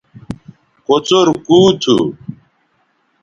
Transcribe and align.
کوڅر 0.85 1.27
کُو 1.45 1.59
تھو 1.81 1.95